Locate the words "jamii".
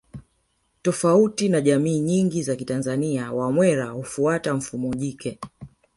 1.61-1.99